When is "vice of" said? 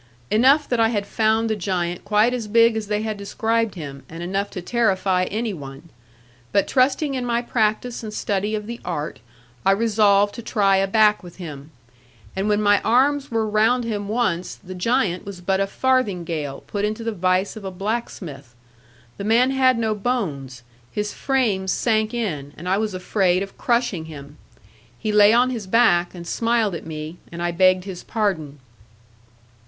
17.11-17.63